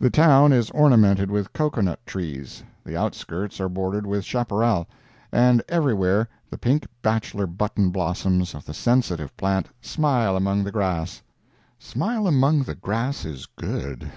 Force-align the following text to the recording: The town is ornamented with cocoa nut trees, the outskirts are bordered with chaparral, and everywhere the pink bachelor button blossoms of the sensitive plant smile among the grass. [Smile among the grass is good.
The 0.00 0.10
town 0.10 0.52
is 0.52 0.70
ornamented 0.72 1.30
with 1.30 1.52
cocoa 1.52 1.80
nut 1.80 2.04
trees, 2.04 2.64
the 2.84 2.96
outskirts 2.96 3.60
are 3.60 3.68
bordered 3.68 4.04
with 4.04 4.24
chaparral, 4.24 4.88
and 5.30 5.62
everywhere 5.68 6.28
the 6.50 6.58
pink 6.58 6.84
bachelor 7.00 7.46
button 7.46 7.90
blossoms 7.90 8.56
of 8.56 8.64
the 8.64 8.74
sensitive 8.74 9.36
plant 9.36 9.68
smile 9.80 10.36
among 10.36 10.64
the 10.64 10.72
grass. 10.72 11.22
[Smile 11.78 12.26
among 12.26 12.64
the 12.64 12.74
grass 12.74 13.24
is 13.24 13.46
good. 13.46 14.10